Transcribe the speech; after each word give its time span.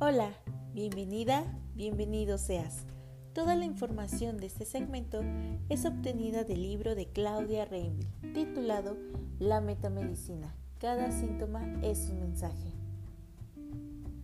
Hola, 0.00 0.30
bienvenida, 0.74 1.44
bienvenido 1.74 2.38
seas. 2.38 2.86
Toda 3.32 3.56
la 3.56 3.64
información 3.64 4.36
de 4.36 4.46
este 4.46 4.64
segmento 4.64 5.22
es 5.68 5.86
obtenida 5.86 6.44
del 6.44 6.62
libro 6.62 6.94
de 6.94 7.08
Claudia 7.08 7.64
Reinville, 7.64 8.08
titulado 8.32 8.96
La 9.40 9.60
metamedicina. 9.60 10.54
Cada 10.78 11.10
síntoma 11.10 11.64
es 11.82 12.10
un 12.10 12.20
mensaje. 12.20 12.72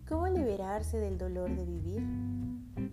¿Cómo 0.07 0.29
liberarse 0.29 0.97
del 0.97 1.17
dolor 1.17 1.53
de 1.53 1.65
vivir? 1.65 2.03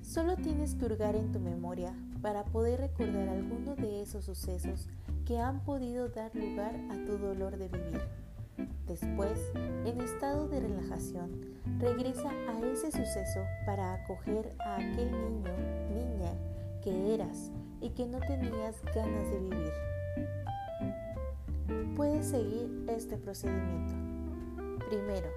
Solo 0.02 0.34
tienes 0.34 0.74
que 0.74 0.86
hurgar 0.86 1.14
en 1.14 1.30
tu 1.30 1.38
memoria 1.38 1.94
para 2.20 2.44
poder 2.46 2.80
recordar 2.80 3.28
alguno 3.28 3.76
de 3.76 4.02
esos 4.02 4.24
sucesos 4.24 4.88
que 5.24 5.38
han 5.38 5.60
podido 5.60 6.08
dar 6.08 6.34
lugar 6.34 6.74
a 6.90 6.96
tu 7.06 7.16
dolor 7.16 7.58
de 7.58 7.68
vivir. 7.68 8.21
Después, 8.86 9.38
en 9.84 10.00
estado 10.00 10.48
de 10.48 10.60
relajación, 10.60 11.30
regresa 11.78 12.30
a 12.48 12.60
ese 12.60 12.90
suceso 12.90 13.40
para 13.64 13.94
acoger 13.94 14.54
a 14.60 14.76
aquel 14.76 15.10
niño, 15.10 15.52
niña 15.94 16.32
que 16.82 17.14
eras 17.14 17.50
y 17.80 17.90
que 17.90 18.06
no 18.06 18.18
tenías 18.20 18.76
ganas 18.94 19.30
de 19.30 19.38
vivir. 19.38 19.72
Puedes 21.96 22.26
seguir 22.26 22.84
este 22.88 23.16
procedimiento. 23.16 23.94
Primero, 24.88 25.28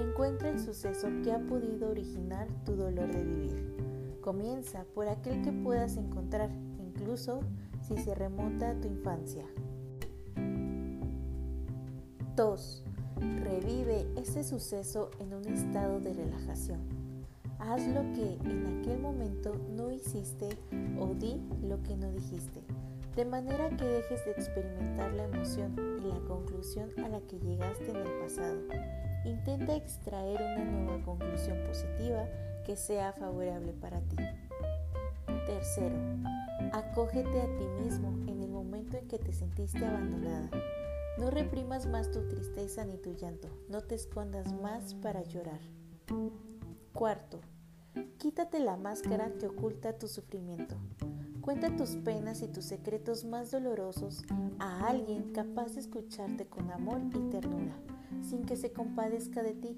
encuentra 0.00 0.50
el 0.50 0.60
suceso 0.60 1.08
que 1.24 1.32
ha 1.32 1.40
podido 1.40 1.90
originar 1.90 2.46
tu 2.64 2.76
dolor 2.76 3.10
de 3.10 3.24
vivir. 3.24 4.18
Comienza 4.20 4.84
por 4.94 5.08
aquel 5.08 5.42
que 5.42 5.52
puedas 5.52 5.96
encontrar, 5.96 6.50
incluso 6.78 7.40
si 7.80 7.96
se 7.96 8.14
remonta 8.14 8.70
a 8.70 8.80
tu 8.80 8.86
infancia. 8.86 9.44
2. 12.36 12.82
Revive 13.42 14.06
ese 14.16 14.42
suceso 14.42 15.10
en 15.18 15.34
un 15.34 15.46
estado 15.46 16.00
de 16.00 16.14
relajación. 16.14 16.80
Haz 17.58 17.86
lo 17.88 18.00
que 18.12 18.38
en 18.48 18.80
aquel 18.80 18.98
momento 18.98 19.54
no 19.76 19.90
hiciste 19.92 20.48
o 20.98 21.14
di 21.14 21.40
lo 21.62 21.80
que 21.82 21.96
no 21.96 22.10
dijiste, 22.10 22.60
de 23.14 23.24
manera 23.24 23.68
que 23.76 23.84
dejes 23.84 24.24
de 24.24 24.32
experimentar 24.32 25.12
la 25.12 25.24
emoción 25.24 25.76
y 26.00 26.08
la 26.08 26.18
conclusión 26.26 26.90
a 27.04 27.08
la 27.08 27.20
que 27.20 27.38
llegaste 27.38 27.90
en 27.90 27.96
el 27.96 28.18
pasado. 28.20 28.60
Intenta 29.24 29.76
extraer 29.76 30.40
una 30.40 30.64
nueva 30.64 31.04
conclusión 31.04 31.58
positiva 31.68 32.26
que 32.64 32.76
sea 32.76 33.12
favorable 33.12 33.72
para 33.74 34.00
ti. 34.00 34.16
Tercero, 35.46 35.96
acógete 36.72 37.42
a 37.42 37.56
ti 37.56 37.64
mismo 37.84 38.08
en 38.26 38.42
el 38.42 38.50
momento 38.50 38.96
en 38.96 39.06
que 39.06 39.18
te 39.18 39.32
sentiste 39.32 39.84
abandonada. 39.84 40.50
No 41.18 41.30
reprimas 41.30 41.86
más 41.86 42.10
tu 42.10 42.26
tristeza 42.26 42.84
ni 42.84 42.96
tu 42.96 43.12
llanto, 43.12 43.48
no 43.68 43.82
te 43.82 43.94
escondas 43.94 44.52
más 44.62 44.94
para 44.94 45.22
llorar. 45.22 45.60
Cuarto, 46.94 47.40
quítate 48.18 48.60
la 48.60 48.76
máscara 48.76 49.30
que 49.38 49.46
oculta 49.46 49.98
tu 49.98 50.08
sufrimiento. 50.08 50.76
Cuenta 51.42 51.76
tus 51.76 51.96
penas 51.96 52.40
y 52.40 52.48
tus 52.48 52.64
secretos 52.64 53.24
más 53.24 53.50
dolorosos 53.50 54.22
a 54.58 54.88
alguien 54.88 55.32
capaz 55.32 55.74
de 55.74 55.80
escucharte 55.80 56.46
con 56.46 56.70
amor 56.70 57.00
y 57.14 57.30
ternura, 57.30 57.74
sin 58.22 58.44
que 58.44 58.56
se 58.56 58.72
compadezca 58.72 59.42
de 59.42 59.52
ti. 59.52 59.76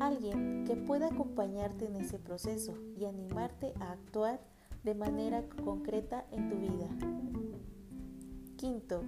Alguien 0.00 0.64
que 0.66 0.76
pueda 0.76 1.08
acompañarte 1.08 1.86
en 1.86 1.96
ese 1.96 2.18
proceso 2.18 2.74
y 2.98 3.04
animarte 3.04 3.74
a 3.80 3.92
actuar 3.92 4.40
de 4.82 4.94
manera 4.94 5.44
concreta 5.62 6.26
en 6.32 6.48
tu 6.48 6.56
vida. 6.56 6.88
Quinto, 8.64 9.02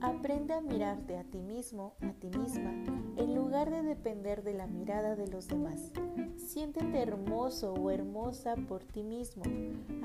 Aprende 0.00 0.54
a 0.54 0.62
mirarte 0.62 1.18
a 1.18 1.24
ti 1.24 1.42
mismo, 1.42 1.94
a 2.00 2.12
ti 2.14 2.30
misma, 2.30 2.70
en 3.18 3.34
lugar 3.34 3.70
de 3.70 3.82
depender 3.82 4.42
de 4.42 4.54
la 4.54 4.66
mirada 4.66 5.14
de 5.14 5.26
los 5.26 5.46
demás. 5.46 5.92
Siéntete 6.38 7.02
hermoso 7.02 7.74
o 7.74 7.90
hermosa 7.90 8.54
por 8.66 8.82
ti 8.82 9.02
mismo. 9.02 9.42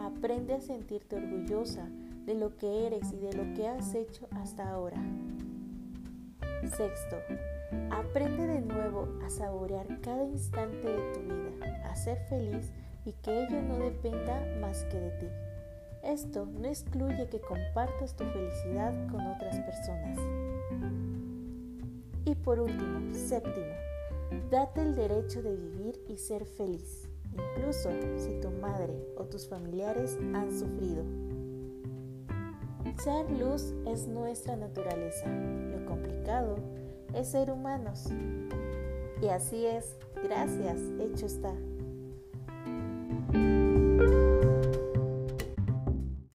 Aprende 0.01 0.53
a 0.53 0.59
sentirte 0.59 1.15
orgullosa 1.15 1.87
de 2.25 2.33
lo 2.35 2.57
que 2.57 2.87
eres 2.87 3.13
y 3.13 3.19
de 3.19 3.31
lo 3.31 3.53
que 3.53 3.69
has 3.69 3.95
hecho 3.95 4.27
hasta 4.31 4.69
ahora. 4.69 5.01
Sexto, 6.63 7.15
aprende 7.91 8.47
de 8.47 8.59
nuevo 8.59 9.07
a 9.25 9.29
saborear 9.29 10.01
cada 10.01 10.25
instante 10.25 10.89
de 10.89 11.13
tu 11.13 11.21
vida, 11.21 11.89
a 11.89 11.95
ser 11.95 12.17
feliz 12.27 12.73
y 13.05 13.13
que 13.13 13.45
ello 13.45 13.61
no 13.61 13.77
dependa 13.77 14.45
más 14.59 14.83
que 14.83 14.99
de 14.99 15.11
ti. 15.11 15.48
Esto 16.03 16.45
no 16.45 16.67
excluye 16.67 17.27
que 17.27 17.41
compartas 17.41 18.15
tu 18.15 18.23
felicidad 18.25 18.93
con 19.09 19.25
otras 19.27 19.59
personas. 19.59 20.17
Y 22.25 22.35
por 22.35 22.59
último, 22.59 23.13
séptimo, 23.13 23.73
date 24.49 24.81
el 24.81 24.95
derecho 24.95 25.41
de 25.41 25.55
vivir 25.55 25.99
y 26.07 26.17
ser 26.17 26.45
feliz, 26.45 27.09
incluso 27.33 27.89
si 28.17 28.39
tu 28.39 28.49
madre 28.51 28.93
o 29.17 29.25
tus 29.25 29.47
familiares 29.47 30.17
han 30.33 30.57
sufrido. 30.57 31.03
Ser 33.03 33.31
luz 33.31 33.73
es 33.87 34.07
nuestra 34.07 34.57
naturaleza, 34.57 35.25
lo 35.27 35.85
complicado 35.85 36.57
es 37.13 37.29
ser 37.29 37.49
humanos. 37.49 38.07
Y 39.21 39.27
así 39.27 39.65
es, 39.65 39.97
gracias, 40.23 40.79
hecho 40.99 41.25
está. 41.25 41.53